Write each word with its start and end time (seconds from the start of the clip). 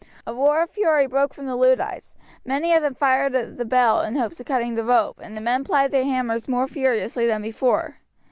A 0.25 0.33
roar 0.33 0.63
of 0.63 0.71
fury 0.71 1.05
broke 1.05 1.31
from 1.31 1.45
the 1.45 1.55
Luddites; 1.55 2.15
many 2.43 2.73
of 2.73 2.81
them 2.81 2.95
fired 2.95 3.35
at 3.35 3.59
the 3.59 3.65
bell 3.65 4.01
in 4.01 4.15
hopes 4.15 4.39
of 4.39 4.47
cutting 4.47 4.73
the 4.73 4.83
rope, 4.83 5.19
and 5.21 5.37
the 5.37 5.41
men 5.41 5.63
plied 5.63 5.91
their 5.91 6.05
hammers 6.05 6.47
more 6.47 6.67
furiously 6.67 7.27
than 7.27 7.43
before. 7.43 7.99